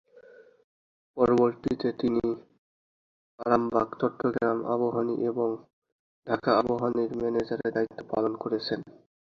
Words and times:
পরবর্তীতে 1.17 1.87
তিনি 1.99 2.23
আরামবাগ, 3.39 3.87
চট্টগ্রাম 3.99 4.57
আবাহনী 4.73 5.15
এবং 5.29 5.49
ঢাকা 6.27 6.51
আবাহনীর 6.61 7.11
ম্যানেজারের 7.21 7.73
দায়িত্ব 7.75 7.99
পালন 8.11 8.33
করেছেন। 8.43 8.79